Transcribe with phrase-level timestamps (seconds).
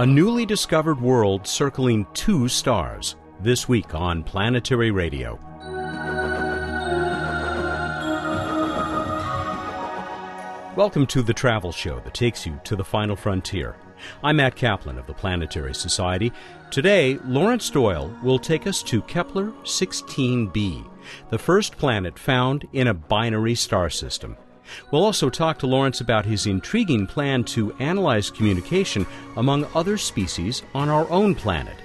[0.00, 3.16] a newly discovered world circling two stars.
[3.40, 5.38] This week on Planetary Radio.
[10.74, 13.76] Welcome to the travel show that takes you to the final frontier.
[14.24, 16.32] I'm Matt Kaplan of the Planetary Society.
[16.70, 20.88] Today, Laurance Doyle will take us to Kepler 16b,
[21.28, 24.38] the first planet found in a binary star system.
[24.90, 29.06] We'll also talk to Laurance about his intriguing plan to analyze communication
[29.36, 31.76] among other species on our own planet.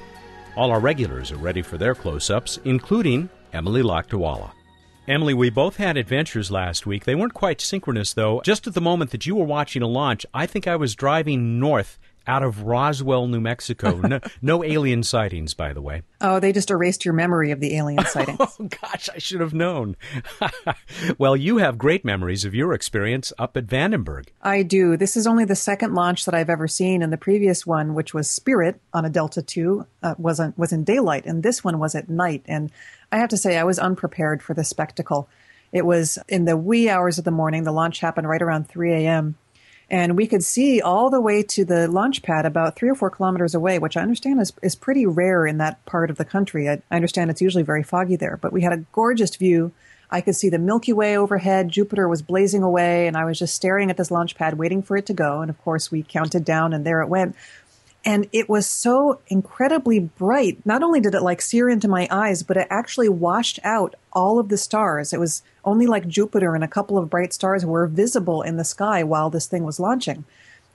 [0.56, 4.52] All our regulars are ready for their close ups, including Emily Lakdawalla.
[5.08, 7.06] Emily, we both had adventures last week.
[7.06, 8.42] They weren't quite synchronous, though.
[8.44, 11.60] Just at the moment that you were watching a launch, I think I was driving
[11.60, 14.02] north out of Roswell, New Mexico.
[14.06, 16.04] No, no, alien sightings, by the way.
[16.22, 18.38] Oh, they just erased your memory of the alien sightings.
[18.40, 19.96] oh, gosh, I should have known.
[21.18, 24.28] well, you have great memories of your experience up at Vandenberg.
[24.44, 24.96] I do.
[24.96, 28.14] This is only the second launch that I've ever seen, and the previous one, which
[28.14, 31.80] was Spirit on a Delta II, uh, was, on, was in daylight, and this one
[31.80, 32.44] was at night.
[32.46, 32.72] And
[33.12, 35.28] I have to say, I was unprepared for the spectacle.
[35.72, 37.64] It was in the wee hours of the morning.
[37.64, 39.36] The launch happened right around 3 a.m
[39.90, 43.10] and we could see all the way to the launch pad about three or four
[43.10, 46.70] kilometers away, which I understand is, is pretty rare in that part of the country.
[46.70, 49.72] I, I understand it's usually very foggy there, but we had a gorgeous view.
[50.10, 51.70] I could see the Milky Way overhead.
[51.70, 54.98] Jupiter was blazing away, and I was just staring at this launch pad, waiting for
[54.98, 55.42] it to go.
[55.42, 57.36] And of course, we counted down, and there it went.
[58.06, 60.64] And it was so incredibly bright.
[60.64, 64.38] Not only did it like sear into my eyes, but it actually washed out all
[64.38, 65.12] of the stars.
[65.12, 68.64] It was only like Jupiter and a couple of bright stars were visible in the
[68.64, 70.24] sky while this thing was launching.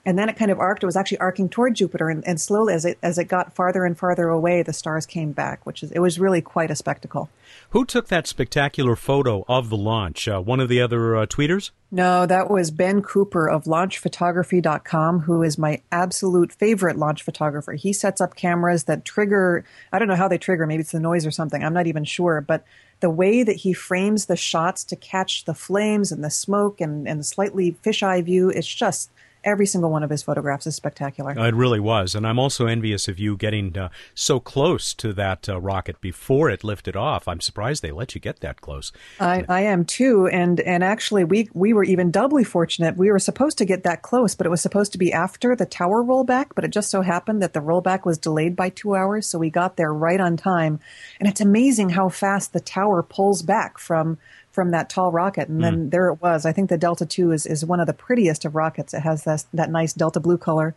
[0.05, 0.83] And then it kind of arced.
[0.83, 3.85] It was actually arcing toward Jupiter, and, and slowly, as it as it got farther
[3.85, 7.29] and farther away, the stars came back, which is it was really quite a spectacle.
[7.71, 10.27] Who took that spectacular photo of the launch?
[10.27, 11.71] Uh, one of the other uh, tweeters?
[11.91, 17.73] No, that was Ben Cooper of launchphotography.com, who is my absolute favorite launch photographer.
[17.73, 20.99] He sets up cameras that trigger, I don't know how they trigger, maybe it's the
[20.99, 22.63] noise or something, I'm not even sure, but
[23.01, 27.07] the way that he frames the shots to catch the flames and the smoke and,
[27.07, 29.09] and the slightly fisheye view, it's just
[29.43, 31.31] every single one of his photographs is spectacular.
[31.31, 35.49] It really was, and I'm also envious of you getting uh, so close to that
[35.49, 37.27] uh, rocket before it lifted off.
[37.27, 38.91] I'm surprised they let you get that close.
[39.19, 42.97] I, I am too, and and actually we we were even doubly fortunate.
[42.97, 45.65] We were supposed to get that close, but it was supposed to be after the
[45.65, 46.47] tower rollback.
[46.55, 49.49] But it just so happened that the rollback was delayed by two hours, so we
[49.49, 50.79] got there right on time.
[51.19, 54.17] And it's amazing how fast the tower pulls back from
[54.51, 55.47] from that tall rocket.
[55.47, 55.91] And then mm.
[55.91, 56.45] there it was.
[56.45, 58.93] I think the Delta II is, is one of the prettiest of rockets.
[58.93, 60.75] It has that, that nice Delta blue color.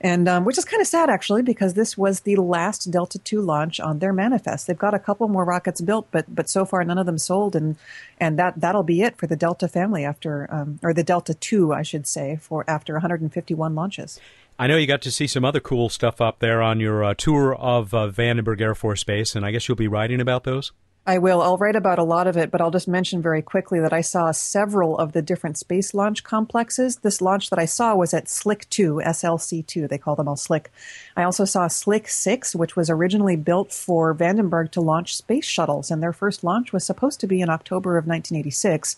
[0.00, 3.40] And um, which is kind of sad actually, because this was the last Delta II
[3.40, 4.66] launch on their manifest.
[4.66, 7.56] They've got a couple more rockets built, but but so far none of them sold,
[7.56, 7.76] and
[8.20, 11.72] and that that'll be it for the Delta family after, um, or the Delta II,
[11.74, 14.20] I should say, for after 151 launches.
[14.60, 17.14] I know you got to see some other cool stuff up there on your uh,
[17.14, 20.72] tour of uh, Vandenberg Air Force Base, and I guess you'll be writing about those.
[21.06, 21.40] I will.
[21.40, 24.02] I'll write about a lot of it, but I'll just mention very quickly that I
[24.02, 26.96] saw several of the different space launch complexes.
[26.96, 29.88] This launch that I saw was at Slick 2, SLC 2.
[29.88, 30.70] They call them all Slick.
[31.16, 35.90] I also saw Slick 6, which was originally built for Vandenberg to launch space shuttles,
[35.90, 38.96] and their first launch was supposed to be in October of 1986.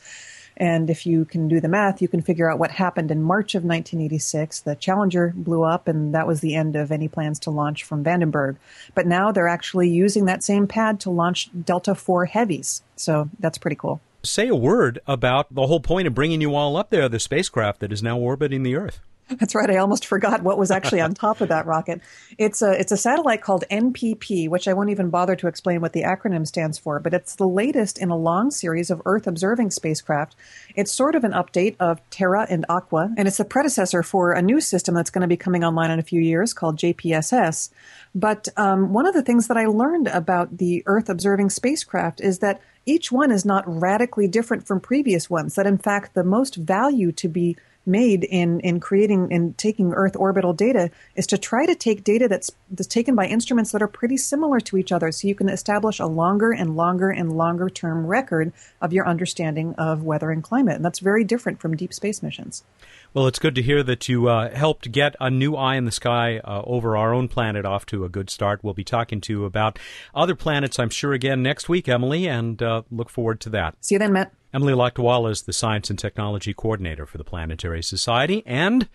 [0.57, 3.55] And if you can do the math, you can figure out what happened in March
[3.55, 4.61] of 1986.
[4.61, 8.05] The Challenger blew up, and that was the end of any plans to launch from
[8.05, 8.57] Vandenberg.
[8.95, 12.83] But now they're actually using that same pad to launch Delta IV Heavies.
[12.97, 14.01] So that's pretty cool.
[14.23, 17.81] Say a word about the whole point of bringing you all up there, the spacecraft
[17.81, 19.01] that is now orbiting the Earth.
[19.39, 19.71] That's right.
[19.71, 22.01] I almost forgot what was actually on top of that rocket.
[22.37, 25.93] It's a it's a satellite called NPP, which I won't even bother to explain what
[25.93, 29.71] the acronym stands for, but it's the latest in a long series of Earth observing
[29.71, 30.35] spacecraft.
[30.75, 34.43] It's sort of an update of Terra and Aqua, and it's the predecessor for a
[34.43, 37.71] new system that's going to be coming online in a few years called JPSS.
[38.15, 42.41] But um, one of the things that I learned about the Earth observing spacecraft is
[42.41, 45.55] that each one is not radically different from previous ones.
[45.55, 47.57] That in fact, the most value to be
[47.87, 52.29] made in in creating and taking Earth orbital data is to try to take data
[52.29, 55.49] that's that's taken by instruments that are pretty similar to each other, so you can
[55.49, 60.43] establish a longer and longer and longer term record of your understanding of weather and
[60.43, 62.65] climate, and that's very different from deep space missions.
[63.13, 65.91] Well, it's good to hear that you uh, helped get a new eye in the
[65.91, 68.63] sky uh, over our own planet off to a good start.
[68.63, 69.81] We'll be talking to you about
[70.15, 73.75] other planets, I'm sure, again next week, Emily, and uh, look forward to that.
[73.81, 74.33] See you then, Matt.
[74.53, 78.89] Emily Lakdawalla is the Science and Technology Coordinator for the Planetary Society and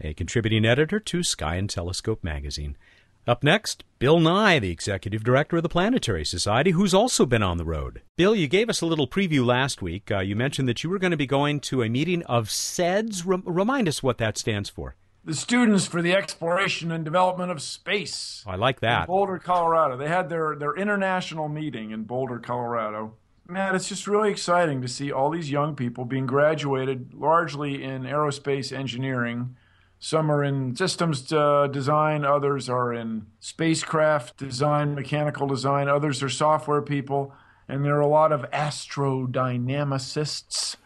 [0.00, 2.76] a contributing editor to Sky and Telescope magazine.
[3.24, 7.58] Up next, Bill Nye, the Executive Director of the Planetary Society, who's also been on
[7.58, 8.02] the road.
[8.16, 10.10] Bill, you gave us a little preview last week.
[10.10, 13.22] Uh, you mentioned that you were going to be going to a meeting of SEDS.
[13.24, 14.96] remind us what that stands for.
[15.24, 18.42] the students for the exploration and development of space.
[18.46, 19.02] I like that.
[19.02, 19.96] In Boulder, Colorado.
[19.96, 23.14] They had their, their international meeting in Boulder, Colorado.
[23.50, 28.02] Man, it's just really exciting to see all these young people being graduated largely in
[28.02, 29.56] aerospace engineering.
[29.98, 36.28] Some are in systems uh, design, others are in spacecraft design, mechanical design, others are
[36.28, 37.32] software people,
[37.66, 40.76] and there are a lot of astrodynamicists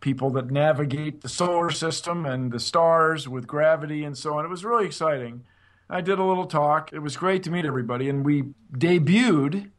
[0.00, 4.44] people that navigate the solar system and the stars with gravity and so on.
[4.44, 5.44] It was really exciting.
[5.88, 6.92] I did a little talk.
[6.92, 9.70] It was great to meet everybody, and we debuted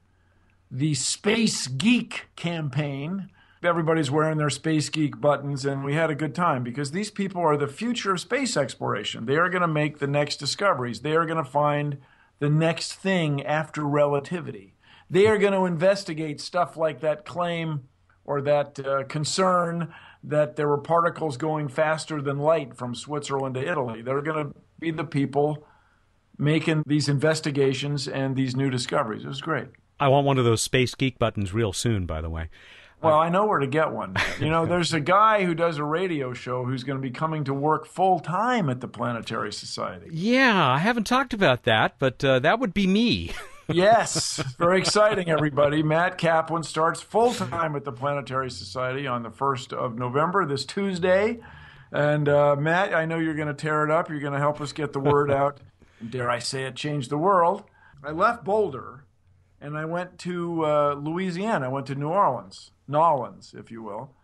[0.72, 3.30] the Space Geek campaign.
[3.62, 7.42] Everybody's wearing their Space Geek buttons, and we had a good time because these people
[7.42, 9.26] are the future of space exploration.
[9.26, 11.98] They are going to make the next discoveries, they are going to find
[12.40, 14.74] the next thing after relativity.
[15.10, 17.90] They are going to investigate stuff like that claim
[18.24, 19.94] or that uh, concern
[20.24, 24.02] that there were particles going faster than light from Switzerland to Italy.
[24.02, 25.68] They're going to be the people
[26.38, 29.26] making these investigations and these new discoveries.
[29.26, 29.68] It was great.
[30.02, 32.50] I want one of those Space Geek buttons real soon, by the way.
[33.04, 34.16] Well, I know where to get one.
[34.40, 37.44] You know, there's a guy who does a radio show who's going to be coming
[37.44, 40.08] to work full time at the Planetary Society.
[40.12, 43.32] Yeah, I haven't talked about that, but uh, that would be me.
[43.68, 45.84] yes, very exciting, everybody.
[45.84, 50.66] Matt Kaplan starts full time at the Planetary Society on the 1st of November, this
[50.66, 51.40] Tuesday.
[51.92, 54.10] And uh, Matt, I know you're going to tear it up.
[54.10, 55.60] You're going to help us get the word out.
[56.08, 57.64] Dare I say it, change the world.
[58.04, 59.06] I left Boulder
[59.62, 61.66] and I went to uh, Louisiana.
[61.66, 64.16] I went to New Orleans, Nolens, if you will,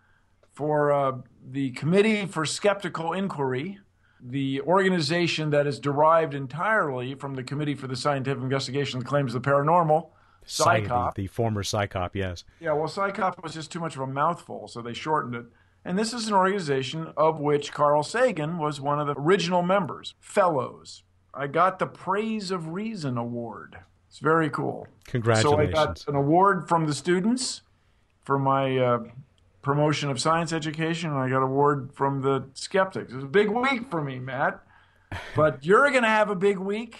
[0.54, 1.18] for uh,
[1.50, 3.80] the Committee for Skeptical Inquiry
[4.20, 9.10] the organization that is derived entirely from the Committee for the Scientific Investigation of the
[9.10, 10.10] Claims of the Paranormal,
[10.46, 11.16] CSICOP.
[11.16, 12.44] The, the former CSICOP, yes.
[12.60, 15.46] Yeah, well, CSICOP was just too much of a mouthful, so they shortened it.
[15.86, 20.16] And this is an organization of which Carl Sagan was one of the original members,
[20.20, 21.04] fellows.
[21.34, 23.78] I got the Praise of Reason Award.
[24.10, 24.88] It's very cool.
[25.08, 25.74] Congratulations.
[25.76, 27.62] So I got an award from the students
[28.24, 29.00] for my uh,
[29.62, 33.12] promotion of science education, and I got an award from the skeptics.
[33.12, 34.62] It was a big week for me, Matt.
[35.36, 37.00] But you're going to have a big week,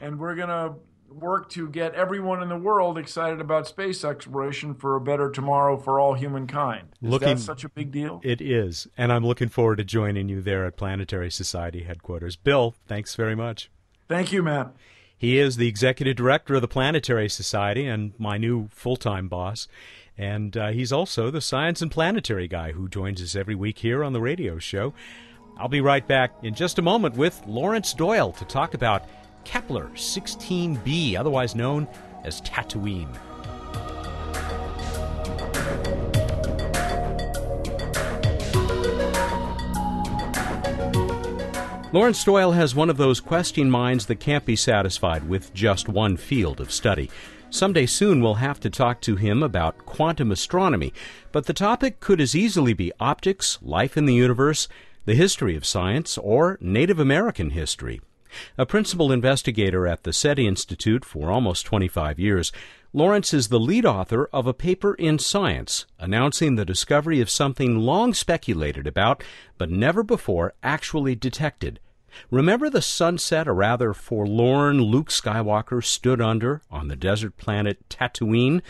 [0.00, 0.74] and we're going to
[1.10, 5.76] work to get everyone in the world excited about space exploration for a better tomorrow
[5.76, 6.88] for all humankind.
[7.02, 8.20] Is looking, that such a big deal?
[8.22, 12.36] It is, and I'm looking forward to joining you there at Planetary Society headquarters.
[12.36, 13.70] Bill, thanks very much.
[14.08, 14.72] Thank you, Matt.
[15.18, 19.66] He is the executive director of the Planetary Society and my new full time boss.
[20.16, 24.02] And uh, he's also the science and planetary guy who joins us every week here
[24.02, 24.94] on the radio show.
[25.58, 29.06] I'll be right back in just a moment with Laurance Doyle to talk about
[29.44, 31.88] Kepler 16b, otherwise known
[32.24, 33.16] as Tatooine.
[41.90, 46.18] Laurance Doyle has one of those questing minds that can't be satisfied with just one
[46.18, 47.10] field of study.
[47.48, 50.92] Someday soon we'll have to talk to him about quantum astronomy,
[51.32, 54.68] but the topic could as easily be optics, life in the universe,
[55.06, 58.02] the history of science, or Native American history.
[58.56, 62.52] A principal investigator at the SETI Institute for almost 25 years,
[62.92, 67.78] Laurance is the lead author of a paper in Science announcing the discovery of something
[67.78, 69.22] long speculated about
[69.58, 71.80] but never before actually detected
[72.30, 78.62] Remember the sunset a rather forlorn Luke Skywalker stood under on the desert planet Tatooine?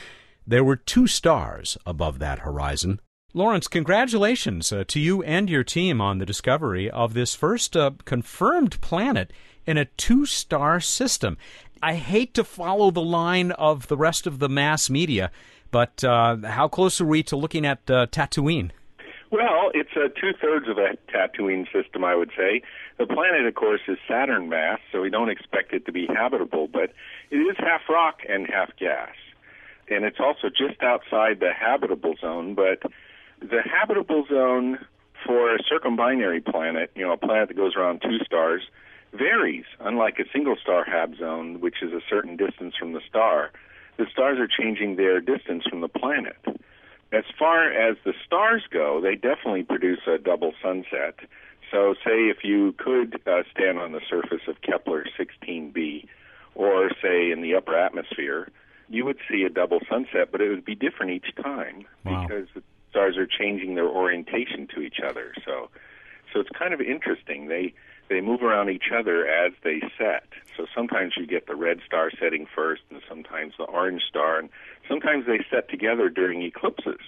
[0.46, 3.00] There were two stars above that horizon.
[3.34, 7.90] Laurance, congratulations uh, to you and your team on the discovery of this first uh,
[8.06, 9.34] confirmed planet
[9.66, 11.36] in a two star system.
[11.82, 15.30] I hate to follow the line of the rest of the mass media,
[15.70, 18.70] but uh, how close are we to looking at uh, Tatooine?
[19.30, 22.62] Well, it's two thirds of a Tatooine system, I would say.
[22.96, 26.66] The planet, of course, is Saturn mass, so we don't expect it to be habitable,
[26.66, 26.94] but
[27.30, 29.12] it is half rock and half gas.
[29.90, 32.90] And it's also just outside the habitable zone, but
[33.40, 34.78] the habitable zone
[35.26, 38.62] for a circumbinary planet, you know, a planet that goes around two stars,
[39.12, 43.50] varies, unlike a single star hab zone, which is a certain distance from the star.
[43.96, 46.36] The stars are changing their distance from the planet.
[47.10, 51.16] As far as the stars go, they definitely produce a double sunset.
[51.70, 56.06] So, say if you could uh, stand on the surface of Kepler 16b,
[56.54, 58.50] or say in the upper atmosphere,
[58.88, 62.26] you would see a double sunset, but it would be different each time wow.
[62.26, 62.48] because
[62.90, 65.34] stars are changing their orientation to each other.
[65.44, 65.68] So,
[66.32, 67.48] so it's kind of interesting.
[67.48, 67.74] They
[68.08, 70.24] they move around each other as they set.
[70.56, 74.48] So sometimes you get the red star setting first, and sometimes the orange star, and
[74.88, 77.00] sometimes they set together during eclipses.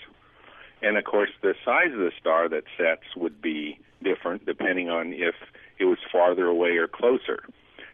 [0.83, 5.13] And of course, the size of the star that sets would be different depending on
[5.13, 5.35] if
[5.79, 7.45] it was farther away or closer.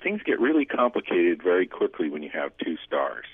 [0.03, 3.25] Things get really complicated very quickly when you have two stars.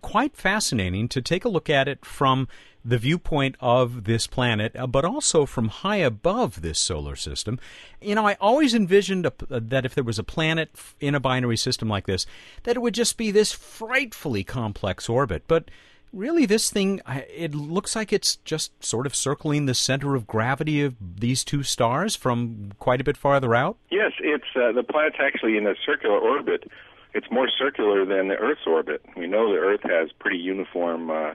[0.00, 2.48] Quite fascinating to take a look at it from
[2.84, 7.58] the viewpoint of this planet, uh, but also from high above this solar system.
[8.00, 11.20] You know, I always envisioned a, uh, that if there was a planet in a
[11.20, 12.26] binary system like this,
[12.64, 15.44] that it would just be this frightfully complex orbit.
[15.48, 15.70] But
[16.12, 20.82] really, this thing, it looks like it's just sort of circling the center of gravity
[20.82, 23.78] of these two stars from quite a bit farther out.
[23.90, 26.70] Yes, it's uh, the planet's actually in a circular orbit.
[27.14, 29.00] It's more circular than the Earth's orbit.
[29.16, 31.10] We know the Earth has pretty uniform.
[31.10, 31.34] Uh,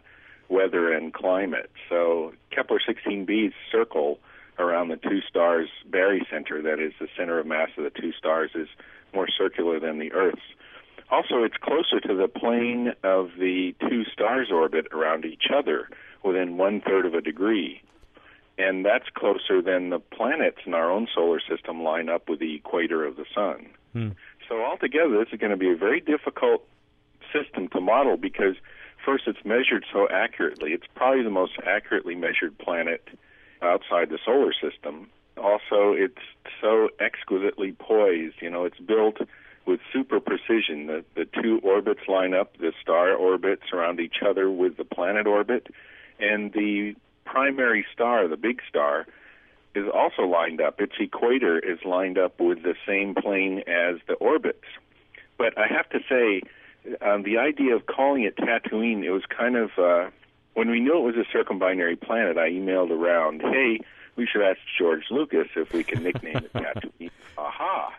[0.50, 1.70] weather and climate.
[1.88, 4.20] So Kepler 16b's circle
[4.58, 8.51] around the two stars barycenter, that is the center of mass of the two stars,
[8.56, 8.68] is
[9.13, 10.41] more circular than the Earth's.
[11.12, 15.89] Also, it's closer to the plane of the two stars' orbit around each other,
[16.24, 17.82] within one third of a degree.
[18.58, 22.56] And that's closer than the planets in our own solar system line up with the
[22.56, 23.68] equator of the sun.
[23.94, 24.10] Hmm.
[24.48, 26.68] So, altogether, this is going to be a very difficult
[27.34, 28.56] system to model because
[29.06, 30.74] First, it's measured so accurately.
[30.74, 33.08] It's probably the most accurately measured planet
[33.62, 35.10] outside the solar system.
[35.38, 36.22] Also, it's
[36.62, 38.36] so exquisitely poised.
[38.41, 39.18] You know, it's built
[39.65, 40.88] with super precision.
[40.88, 45.27] The, the two orbits line up, the star orbits around each other with the planet
[45.27, 45.68] orbit,
[46.20, 49.06] and the primary star, the big star,
[49.75, 50.82] is also lined up.
[50.82, 54.65] Its equator is lined up with the same plane as the orbits.
[55.38, 56.41] But I have to say,
[57.01, 60.09] um, the idea of calling it Tatooine, it was kind of uh,
[60.53, 62.38] when we knew it was a circumbinary planet.
[62.38, 63.79] I emailed around, "Hey,
[64.15, 67.93] we should ask George Lucas if we can nickname it Tatooine." Aha!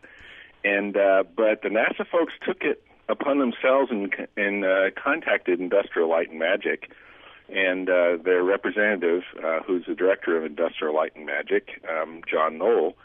[0.65, 6.09] And uh, but the NASA folks took it upon themselves and and uh, contacted Industrial
[6.09, 6.91] Light and Magic,
[7.49, 12.59] and uh, their representative, uh, who's the director of Industrial Light and Magic, um, John
[12.59, 12.97] Knoll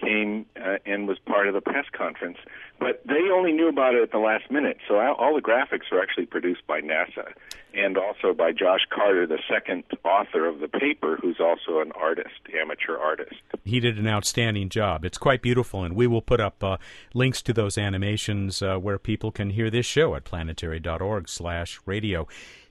[0.00, 2.38] came uh, and was part of the press conference.
[2.78, 4.78] But they only knew about it at the last minute.
[4.86, 7.32] So all the graphics were actually produced by NASA
[7.74, 12.40] and also by Josh Carter, the second author of the paper, who's also an artist,
[12.58, 13.34] amateur artist.
[13.64, 15.04] He did an outstanding job.
[15.04, 16.78] It's quite beautiful, and we will put up uh,
[17.14, 22.26] links to those animations uh, where people can hear this show at planetary.org/radio.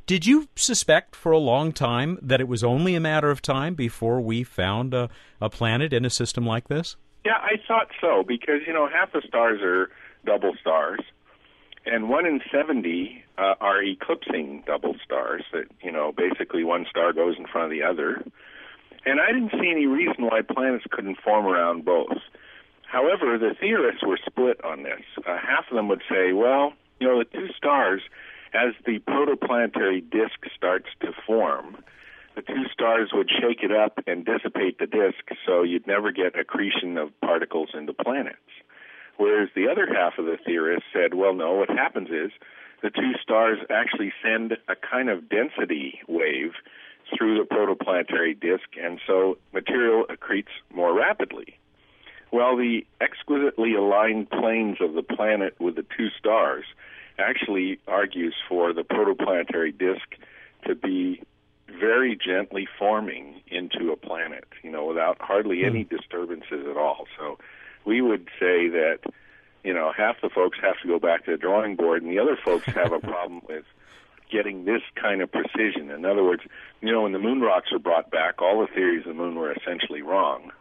[0.07, 3.75] Did you suspect for a long time that it was only a matter of time
[3.75, 5.09] before we found a,
[5.41, 6.95] a planet in a system like this?
[7.27, 9.89] Yeah, I thought so because you know half the stars are
[10.25, 11.01] double stars,
[11.85, 15.43] and one in seventy uh, are eclipsing double stars.
[15.51, 18.23] That you know basically one star goes in front of the other,
[19.05, 22.15] and I didn't see any reason why planets couldn't form around both.
[22.83, 25.03] However, the theorists were split on this.
[25.17, 28.03] Uh, half of them would say, well, you know, the two stars,
[28.53, 31.75] as the protoplanetary disk starts to form,
[32.37, 36.37] the two stars would shake it up and dissipate the disk, so you'd never get
[36.39, 38.37] accretion of particles into planets.
[39.17, 42.31] Whereas the other half of the theorists said, well, no, what happens is
[42.83, 46.51] the two stars actually send a kind of density wave
[47.17, 51.57] through the protoplanetary disk, and so material accretes more rapidly.
[52.31, 56.65] Well, the exquisitely aligned planes of the planet with the two stars
[57.17, 60.05] actually argues for the protoplanetary disk
[60.67, 61.23] to be
[61.67, 65.95] very gently forming into a planet, you know, without hardly any hmm.
[65.95, 67.05] disturbances at all.
[67.17, 67.37] So
[67.85, 68.99] we would say that,
[69.63, 72.19] you know, half the folks have to go back to the drawing board, and the
[72.19, 73.65] other folks have a problem with
[74.31, 75.89] getting this kind of precision.
[75.89, 76.43] In other words,
[76.81, 79.35] you know, when the moon rocks were brought back, all the theories of the moon
[79.35, 80.51] were essentially wrong.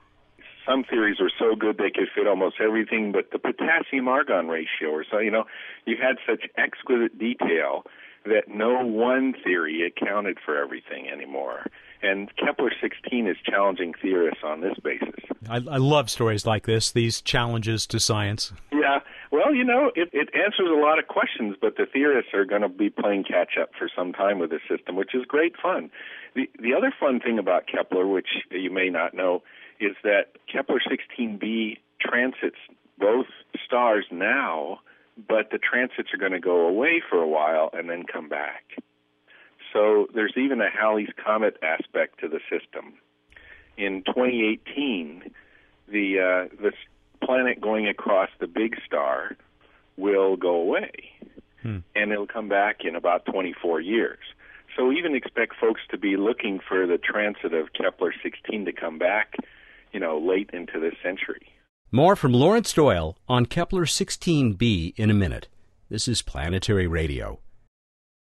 [0.67, 4.91] Some theories were so good they could fit almost everything, but the potassium argon ratio,
[4.91, 5.45] or so, you know,
[5.85, 7.85] you had such exquisite detail
[8.27, 11.67] that no one theory accounted for everything anymore.
[12.03, 15.15] And Kepler 16 is challenging theorists on this basis.
[15.49, 18.53] I, I love stories like this, these challenges to science.
[18.73, 22.45] Yeah, well, you know, it, it answers a lot of questions, but the theorists are
[22.45, 25.55] going to be playing catch up for some time with this system, which is great
[25.61, 25.91] fun.
[26.35, 29.43] The, the other fun thing about Kepler, which you may not know,
[29.81, 32.57] is that Kepler 16b transits
[32.99, 33.27] both
[33.65, 34.81] stars now
[35.17, 38.77] but the transits are going to go away for a while and then come back.
[39.73, 42.95] So there's even a Halley's Comet aspect to the system.
[43.77, 45.31] In 2018,
[45.89, 46.73] the uh, the
[47.25, 49.37] planet going across the big star
[49.97, 50.93] will go away,
[51.63, 51.79] hmm.
[51.95, 54.19] and it'll come back in about 24 years.
[54.77, 58.99] So even expect folks to be looking for the transit of Kepler 16 to come
[58.99, 59.35] back,
[59.93, 61.49] you know, late into this century.
[61.93, 65.47] More from Laurance Doyle on Kepler 16b in a minute.
[65.89, 67.39] This is Planetary Radio.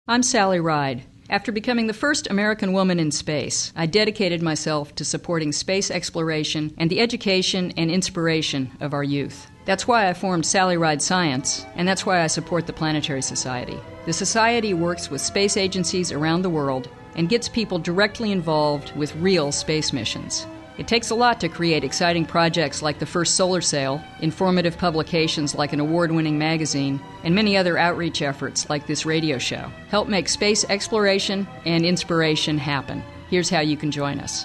[0.07, 1.05] I'm Sally Ride.
[1.31, 6.75] After becoming the first American woman in space, I dedicated myself to supporting space exploration
[6.77, 9.51] and the education and inspiration of our youth.
[9.65, 13.81] That's why I formed Sally Ride Science, and that's why I support the Planetary Society.
[14.05, 19.17] The Society works with space agencies around the world and gets people directly involved with
[19.17, 20.47] real space missions.
[20.79, 25.55] It takes a lot to create exciting projects like the first solar sail, informative publications
[25.55, 29.73] like an award winning magazine, and many other outreach efforts like this radio show.
[29.89, 33.03] Help make space exploration and inspiration happen.
[33.31, 34.45] Here's how you can join us.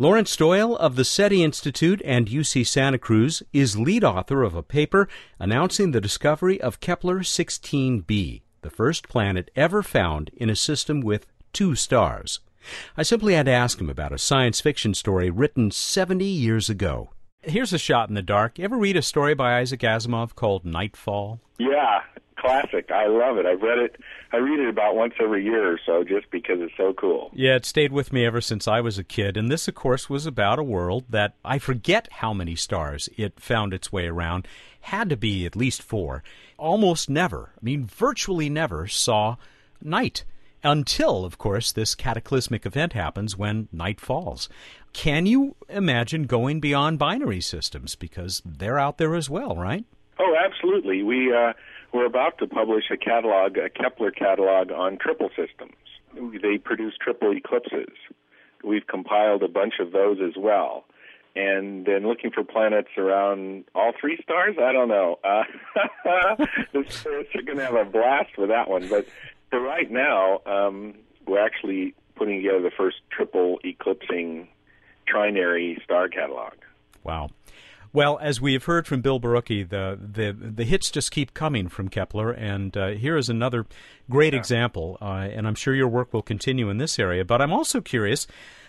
[0.00, 4.62] Laurance Doyle of the SETI Institute and UC Santa Cruz is lead author of a
[4.62, 11.02] paper announcing the discovery of Kepler 16b, the first planet ever found in a system
[11.02, 12.40] with two stars.
[12.96, 17.10] I simply had to ask him about a science fiction story written 70 years ago.
[17.42, 18.58] Here's a shot in the dark.
[18.58, 21.40] Ever read a story by Isaac Asimov called Nightfall?
[21.58, 22.00] Yeah,
[22.40, 22.90] classic.
[22.90, 23.46] I love it.
[23.46, 23.96] I've read it.
[24.32, 27.30] I read it about once every year or so, just because it's so cool.
[27.34, 29.36] Yeah, it stayed with me ever since I was a kid.
[29.36, 33.40] And this, of course, was about a world that I forget how many stars it
[33.40, 34.48] found its way around.
[34.82, 36.22] Had to be at least four.
[36.56, 39.36] Almost never, I mean, virtually never saw
[39.82, 40.24] night.
[40.62, 44.48] Until, of course, this cataclysmic event happens when night falls.
[44.92, 47.96] Can you imagine going beyond binary systems?
[47.96, 49.84] Because they're out there as well, right?
[50.18, 51.02] Oh, absolutely.
[51.02, 51.54] We uh,
[51.92, 55.74] we're about to publish a catalog, a Kepler catalog on triple systems.
[56.14, 57.94] They produce triple eclipses.
[58.62, 60.84] We've compiled a bunch of those as well.
[61.36, 64.56] And then looking for planets around all three stars?
[64.60, 65.18] I don't know.
[66.02, 66.34] Uh,
[66.74, 68.88] are going to have a blast with that one.
[68.88, 69.06] But
[69.50, 70.94] for right now, um,
[71.26, 74.48] we're actually putting together the first triple eclipsing
[75.12, 76.54] trinary star catalog.
[77.04, 77.30] Wow.
[77.92, 81.68] Well, as we have heard from Bill Borucki, the the, the hits just keep coming
[81.68, 83.66] from Kepler, and uh, here is another
[84.08, 84.38] great yeah.
[84.38, 84.96] example.
[85.00, 87.24] Uh, and I'm sure your work will continue in this area.
[87.24, 88.28] But I'm also curious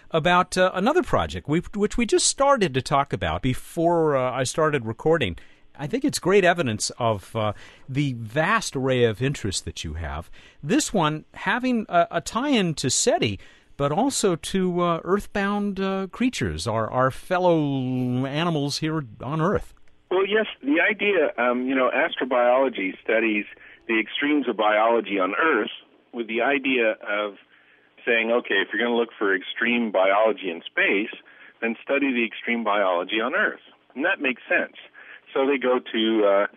[0.10, 4.86] about uh, another project which we just started to talk about before uh, I started
[4.86, 5.38] recording.
[5.78, 7.54] I think it's great evidence of uh,
[7.88, 10.30] the vast array of interests that you have.
[10.62, 13.40] This one having a, a tie-in to SETI
[13.78, 19.74] but also to uh, earthbound uh, creatures, our, our fellow animals here on Earth.
[20.10, 23.46] Well, yes, the idea, um, you know, astrobiology studies
[23.88, 25.72] the extremes of biology on Earth
[26.14, 27.36] with the idea of
[28.06, 31.14] saying, okay, if you're going to look for extreme biology in space,
[31.62, 33.62] then study the extreme biology on Earth.
[33.96, 34.76] And that makes sense.
[35.34, 36.48] So they go to uh,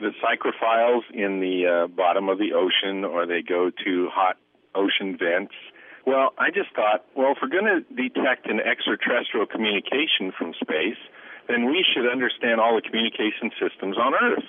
[0.00, 4.36] the psychrophiles in the uh, bottom of the ocean, or they go to hot
[4.74, 5.54] ocean vents
[6.06, 11.02] well, I just thought, well, if we're going to detect an extraterrestrial communication from space,
[11.48, 14.46] then we should understand all the communication systems on Earth.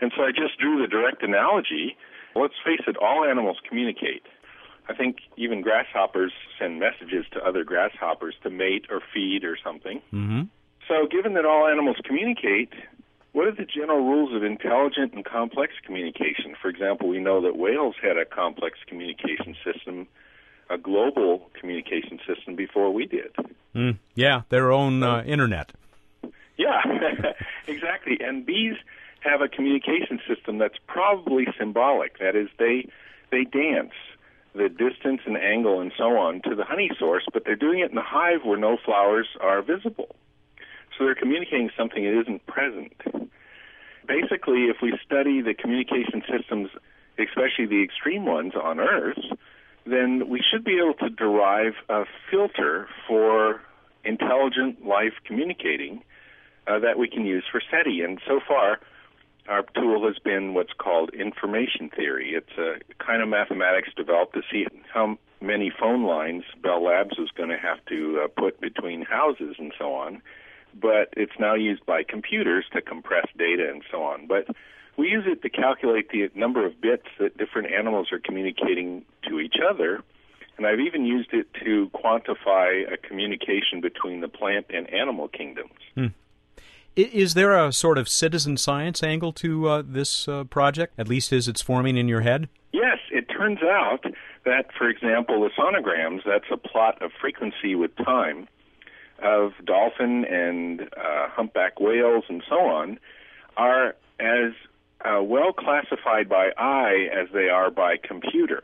[0.00, 1.96] And so I just drew the direct analogy.
[2.34, 4.22] Let's face it, all animals communicate.
[4.88, 10.00] I think even grasshoppers send messages to other grasshoppers to mate or feed or something.
[10.12, 10.42] Mm-hmm.
[10.88, 12.72] So, given that all animals communicate,
[13.32, 16.56] what are the general rules of intelligent and complex communication?
[16.60, 20.08] For example, we know that whales had a complex communication system
[20.70, 23.34] a global communication system before we did.
[23.74, 25.72] Mm, yeah, their own uh, internet.
[26.56, 26.80] Yeah,
[27.66, 28.18] exactly.
[28.20, 28.76] And bees
[29.20, 32.18] have a communication system that's probably symbolic.
[32.18, 32.88] That is, they
[33.30, 33.92] they dance
[34.54, 37.90] the distance and angle and so on to the honey source, but they're doing it
[37.90, 40.16] in a hive where no flowers are visible.
[40.98, 42.92] So they're communicating something that isn't present.
[44.06, 46.70] Basically, if we study the communication systems,
[47.16, 49.22] especially the extreme ones on Earth,
[49.86, 53.60] then we should be able to derive a filter for
[54.04, 56.02] intelligent life communicating
[56.66, 58.02] uh, that we can use for SETI.
[58.02, 58.80] And so far,
[59.48, 62.34] our tool has been what's called information theory.
[62.34, 67.30] It's a kind of mathematics developed to see how many phone lines Bell Labs was
[67.36, 70.22] going to have to uh, put between houses and so on.
[70.78, 74.26] But it's now used by computers to compress data and so on.
[74.28, 74.46] But
[75.00, 79.40] we use it to calculate the number of bits that different animals are communicating to
[79.40, 80.02] each other.
[80.58, 85.72] And I've even used it to quantify a communication between the plant and animal kingdoms.
[85.94, 86.08] Hmm.
[86.96, 91.32] Is there a sort of citizen science angle to uh, this uh, project, at least
[91.32, 92.48] as it's forming in your head?
[92.72, 94.04] Yes, it turns out
[94.44, 98.48] that, for example, the sonograms, that's a plot of frequency with time
[99.22, 102.98] of dolphin and uh, humpback whales and so on,
[103.56, 104.52] are as
[105.04, 108.62] uh, well classified by eye as they are by computer.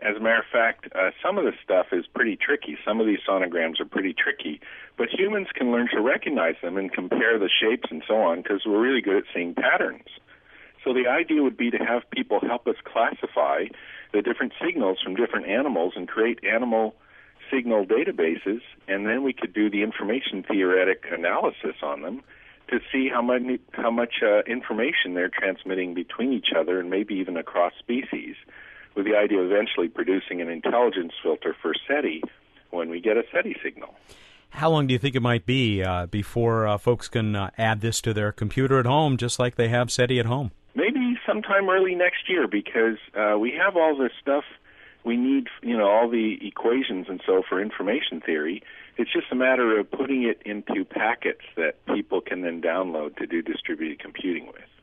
[0.00, 2.78] As a matter of fact, uh, some of the stuff is pretty tricky.
[2.84, 4.60] Some of these sonograms are pretty tricky,
[4.96, 8.62] but humans can learn to recognize them and compare the shapes and so on because
[8.64, 10.06] we're really good at seeing patterns.
[10.84, 13.64] So the idea would be to have people help us classify
[14.12, 16.94] the different signals from different animals and create animal
[17.50, 22.22] signal databases, and then we could do the information theoretic analysis on them
[22.68, 27.14] to see how much how much uh, information they're transmitting between each other and maybe
[27.14, 28.36] even across species,
[28.94, 32.22] with the idea of eventually producing an intelligence filter for SETI
[32.70, 33.94] when we get a SETI signal.
[34.50, 37.80] How long do you think it might be uh, before uh, folks can uh, add
[37.80, 40.52] this to their computer at home, just like they have SETI at home?
[40.74, 44.44] Maybe sometime early next year, because uh, we have all this stuff
[45.08, 48.62] we need, you know, all the equations and so for information theory.
[48.98, 53.26] It's just a matter of putting it into packets that people can then download to
[53.26, 54.77] do distributed computing with.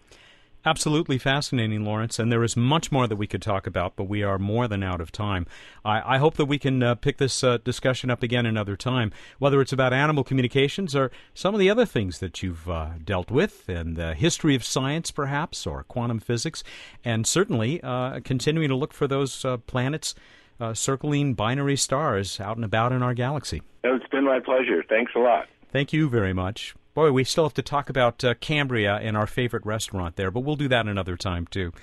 [0.67, 4.23] Absolutely fascinating, Laurance, and there is much more that we could talk about, but we
[4.23, 5.45] are more than out of time.
[5.83, 9.11] I, I hope that we can uh, pick this uh, discussion up again another time,
[9.37, 13.29] whether it's about animal communications or some of the other things that you've uh, dealt
[13.29, 16.63] with, and the history of science, perhaps, or quantum physics,
[17.03, 20.15] and certainly uh, continuing to look for those uh, planets
[20.59, 23.61] uh, circling binary stars out and about in our galaxy.
[23.83, 24.83] It's been my pleasure.
[24.89, 25.45] Thanks a lot.
[25.71, 26.73] Thank you very much.
[26.95, 30.39] Boy, we still have to talk about uh, Cambria and our favorite restaurant there, but
[30.39, 31.73] we'll do that another time too.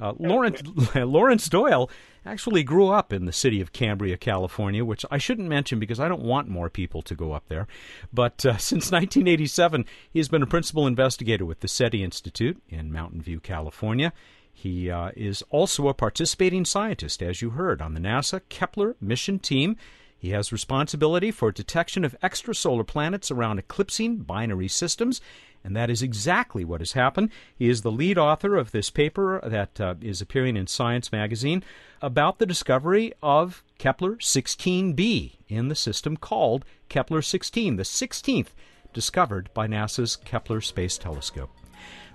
[0.00, 0.62] Uh, Laurance
[0.94, 1.90] Laurance Doyle
[2.24, 6.08] actually grew up in the city of Cambria, California, which I shouldn't mention because I
[6.08, 7.66] don't want more people to go up there.
[8.14, 12.90] But uh, since 1987, he has been a principal investigator with the SETI Institute in
[12.90, 14.14] Mountain View, California.
[14.54, 19.38] He uh, is also a participating scientist, as you heard, on the NASA Kepler mission
[19.38, 19.76] team
[20.22, 25.20] he has responsibility for detection of extrasolar planets around eclipsing binary systems,
[25.64, 27.30] and that is exactly what has happened.
[27.56, 31.64] He is the lead author of this paper that uh, is appearing in Science magazine
[32.00, 38.50] about the discovery of Kepler 16b in the system called Kepler 16, the 16th
[38.92, 41.50] discovered by NASA's Kepler Space Telescope.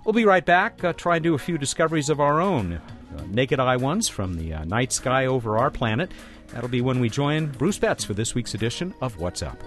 [0.06, 2.80] We'll be right back, uh, try and do a few discoveries of our own,
[3.18, 6.10] uh, naked eye ones from the uh, night sky over our planet.
[6.52, 9.62] That'll be when we join Bruce Betts for this week's edition of What's Up.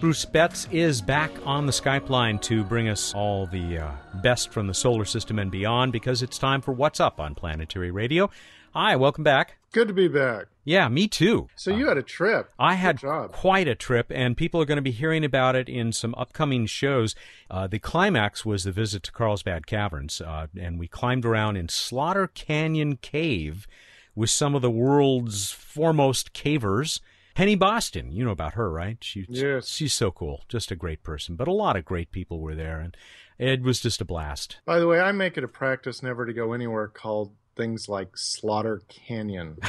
[0.00, 3.90] Bruce Betts is back on the Skype line to bring us all the uh,
[4.22, 7.90] best from the solar system and beyond because it's time for What's Up on Planetary
[7.90, 8.30] Radio.
[8.72, 9.58] Hi, welcome back.
[9.72, 10.46] Good to be back.
[10.70, 11.48] Yeah, me too.
[11.56, 12.52] So you uh, had a trip.
[12.56, 13.02] I had
[13.32, 16.66] quite a trip, and people are going to be hearing about it in some upcoming
[16.66, 17.16] shows.
[17.50, 21.68] Uh, the climax was the visit to Carlsbad Caverns, uh, and we climbed around in
[21.68, 23.66] Slaughter Canyon Cave
[24.14, 27.00] with some of the world's foremost cavers.
[27.34, 28.98] Penny Boston, you know about her, right?
[29.00, 29.66] She, yes.
[29.66, 30.44] She's so cool.
[30.48, 31.34] Just a great person.
[31.34, 32.96] But a lot of great people were there, and
[33.40, 34.58] it was just a blast.
[34.66, 38.16] By the way, I make it a practice never to go anywhere called things like
[38.16, 39.58] Slaughter Canyon.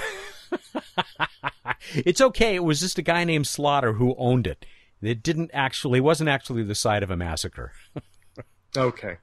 [1.94, 2.56] it's okay.
[2.56, 4.66] It was just a guy named Slaughter who owned it.
[5.02, 7.72] It didn't actually wasn't actually the site of a massacre.
[8.78, 9.18] okay.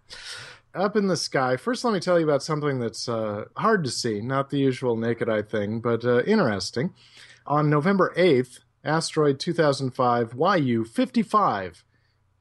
[0.75, 1.57] Up in the sky.
[1.57, 4.97] First, let me tell you about something that's uh, hard to see, not the usual
[4.97, 6.95] naked eye thing, but uh, interesting.
[7.47, 11.85] On November 8th, asteroid 2005 YU 55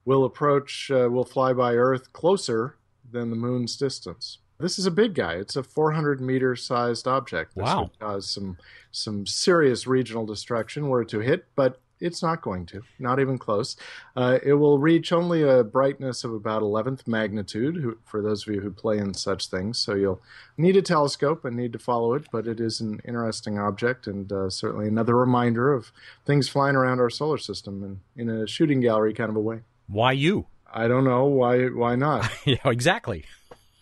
[0.04, 2.78] will approach, uh, will fly by Earth closer
[3.10, 4.40] than the moon's distance.
[4.60, 5.34] This is a big guy.
[5.34, 7.56] It's a 400 meter sized object.
[7.56, 7.84] This wow.
[7.84, 8.58] would cause some
[8.92, 12.84] some serious regional destruction were it to hit, but it's not going to.
[13.00, 13.76] Not even close.
[14.16, 18.62] Uh, it will reach only a brightness of about 11th magnitude for those of you
[18.62, 19.80] who play in such things.
[19.80, 20.22] So you'll
[20.58, 24.32] need a telescope and need to follow it, but it is an interesting object and
[24.32, 25.92] uh, certainly another reminder of
[26.26, 29.62] things flying around our solar system in, in a shooting gallery kind of a way.
[29.88, 30.48] Why you?
[30.72, 31.26] I don't know.
[31.26, 32.30] Why, why not?
[32.46, 33.26] yeah, exactly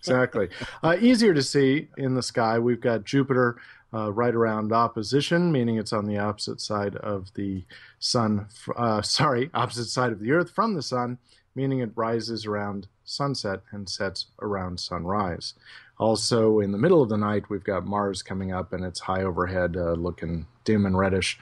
[0.08, 0.50] exactly.
[0.84, 2.60] Uh, easier to see in the sky.
[2.60, 3.58] We've got Jupiter
[3.94, 7.64] uh, right around opposition, meaning it's on the opposite side of the
[8.00, 8.48] sun.
[8.76, 11.18] Uh, sorry, opposite side of the Earth from the sun,
[11.56, 15.54] meaning it rises around sunset and sets around sunrise.
[15.98, 19.24] Also, in the middle of the night, we've got Mars coming up, and it's high
[19.24, 21.40] overhead, uh, looking dim and reddish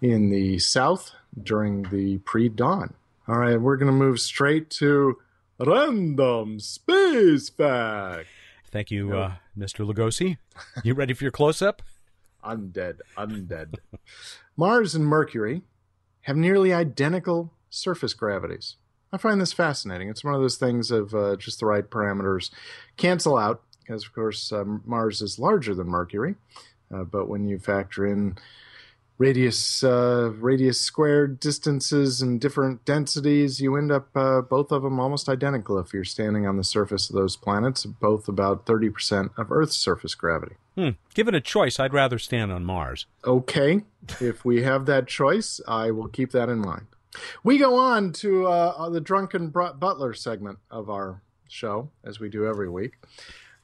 [0.00, 1.10] in the south
[1.42, 2.94] during the pre dawn.
[3.26, 5.18] All right, we're going to move straight to
[5.66, 8.26] Random Space Fact.
[8.70, 9.86] Thank you, uh, Mr.
[9.86, 10.38] Lugosi.
[10.82, 11.82] You ready for your close up?
[12.44, 13.74] undead, undead.
[14.56, 15.62] Mars and Mercury
[16.22, 18.76] have nearly identical surface gravities.
[19.12, 20.08] I find this fascinating.
[20.08, 22.50] It's one of those things of uh, just the right parameters
[22.96, 26.36] cancel out, because of course uh, Mars is larger than Mercury.
[26.94, 28.36] Uh, but when you factor in
[29.20, 34.98] radius uh, radius squared distances and different densities, you end up uh, both of them
[34.98, 39.52] almost identical if you're standing on the surface of those planets, both about 30% of
[39.52, 40.56] Earth's surface gravity.
[40.74, 40.90] Hmm.
[41.12, 43.04] Given a choice, I'd rather stand on Mars.
[43.22, 43.82] Okay,
[44.20, 46.86] if we have that choice, I will keep that in mind.
[47.44, 52.46] We go on to uh, the drunken butler segment of our show, as we do
[52.46, 52.94] every week.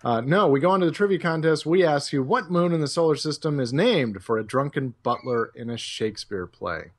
[0.04, 1.66] Uh, no, we go on to the trivia contest.
[1.66, 5.50] We ask you what moon in the solar system is named for a drunken butler
[5.54, 6.90] in a Shakespeare play.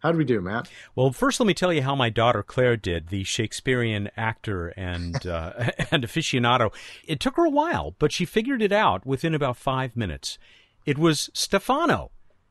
[0.00, 0.68] How did we do, Matt?
[0.96, 5.24] Well, first, let me tell you how my daughter Claire did, the Shakespearean actor and
[5.26, 5.52] uh,
[5.90, 6.72] and aficionado.
[7.06, 10.38] It took her a while, but she figured it out within about five minutes.
[10.84, 12.10] It was Stephano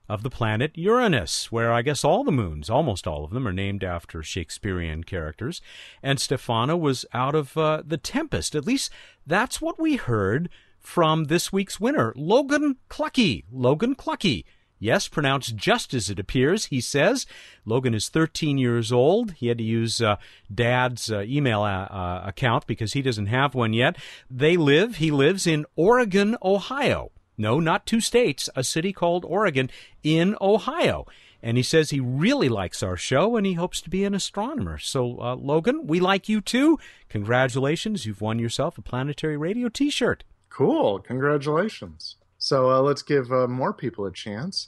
[0.09, 3.53] of the planet Uranus, where I guess all the moons, almost all of them, are
[3.53, 5.61] named after Shakespearean characters.
[6.03, 8.55] And Stephano was out of uh, The Tempest.
[8.55, 8.91] At least
[9.25, 13.45] that's what we heard from this week's winner, Logan Clucky.
[13.51, 14.43] Logan Clucky.
[14.79, 17.27] Yes, pronounced just as it appears, he says.
[17.65, 19.33] Logan is 13 years old.
[19.33, 20.15] He had to use uh,
[20.53, 23.95] dad's uh, email uh, uh account because he doesn't have one yet.
[24.29, 27.11] They live, he lives in Oregon, Ohio.
[27.37, 29.69] No, not two states, a city called Oregon
[30.03, 31.05] in Ohio.
[31.43, 34.77] And he says he really likes our show and he hopes to be an astronomer.
[34.77, 36.77] So, uh, Logan, we like you too.
[37.09, 38.05] Congratulations.
[38.05, 40.23] You've won yourself a planetary radio t shirt.
[40.49, 40.99] Cool.
[40.99, 42.17] Congratulations.
[42.37, 44.67] So, uh, let's give uh, more people a chance.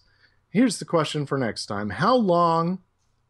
[0.49, 2.79] Here's the question for next time How long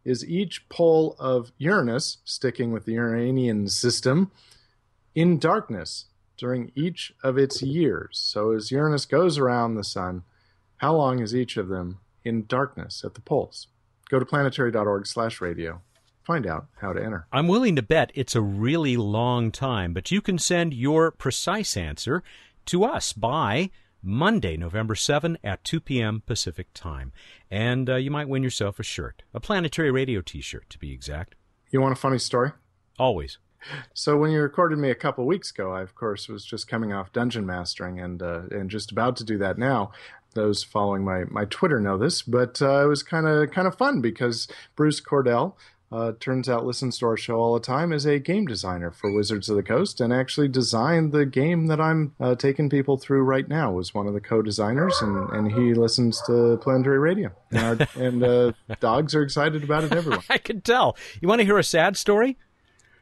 [0.05, 4.31] is each pole of Uranus, sticking with the Uranian system,
[5.15, 6.05] in darkness?
[6.37, 8.19] During each of its years.
[8.21, 10.23] So as Uranus goes around the sun,
[10.77, 13.67] how long is each of them in darkness at the poles?
[14.09, 15.81] Go to planetary.org slash radio.
[16.23, 17.27] Find out how to enter.
[17.31, 21.75] I'm willing to bet it's a really long time, but you can send your precise
[21.75, 22.23] answer
[22.67, 26.23] to us by Monday, November 7 at 2 p.m.
[26.25, 27.11] Pacific Time.
[27.49, 30.91] And uh, you might win yourself a shirt, a planetary radio t shirt to be
[30.91, 31.35] exact.
[31.71, 32.51] You want a funny story?
[32.99, 33.37] Always.
[33.93, 36.93] So when you recorded me a couple weeks ago, I of course was just coming
[36.93, 39.91] off dungeon mastering and uh, and just about to do that now.
[40.33, 43.77] Those following my, my Twitter know this, but uh, it was kind of kind of
[43.77, 45.53] fun because Bruce Cordell
[45.93, 49.13] uh, turns out listens to our show all the time is a game designer for
[49.13, 53.21] Wizards of the Coast and actually designed the game that I'm uh, taking people through
[53.21, 57.79] right now was one of the co-designers and, and he listens to Planetary Radio and,
[57.81, 60.23] our, and uh, dogs are excited about it everyone.
[60.31, 60.97] I can tell.
[61.21, 62.37] You want to hear a sad story?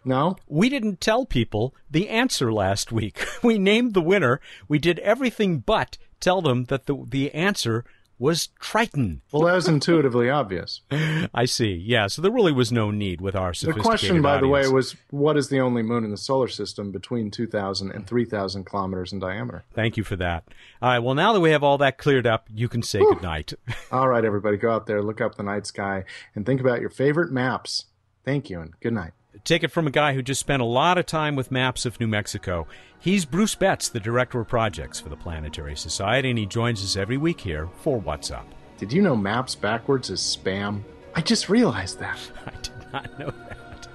[0.04, 0.36] No.
[0.48, 3.26] We didn't tell people the answer last week.
[3.44, 4.40] We named the winner.
[4.68, 7.84] We did everything but tell them that the the answer
[8.20, 9.24] was Triton.
[9.32, 10.82] Well, that was intuitively obvious.
[11.34, 11.74] I see.
[11.74, 14.44] Yeah, so there really was no need with our sophisticated The question, by audience.
[14.44, 18.06] the way, was what is the only moon in the solar system between 2,000 and
[18.06, 19.64] 3,000 kilometers in diameter?
[19.74, 20.44] Thank you for that.
[20.84, 23.24] All right, well, now that we have all that cleared up, you can say good
[23.24, 23.54] night.
[23.92, 26.04] all right, everybody, go out there, look up the night sky,
[26.36, 27.86] and think about your favorite maps.
[28.24, 29.14] Thank you, and good night.
[29.46, 32.00] Take it from a guy who just spent a lot of time with maps of
[32.00, 32.67] New Mexico.
[33.00, 36.98] He's Bruce Betts, the director of projects for the Planetary Society, and he joins us
[36.98, 38.46] every week here for What's Up.
[38.78, 40.82] Did you know maps backwards is spam?
[41.15, 42.20] I just realized that.
[42.46, 43.88] I did not know that.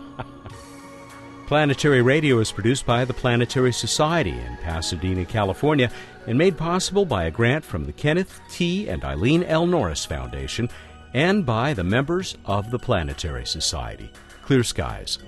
[1.46, 5.90] Planetary Radio is produced by the Planetary Society in Pasadena, California,
[6.26, 8.88] and made possible by a grant from the Kenneth T.
[8.88, 9.66] and Eileen L.
[9.66, 10.68] Norris Foundation
[11.14, 14.10] and by the members of the Planetary Society
[14.44, 15.18] Clear skies.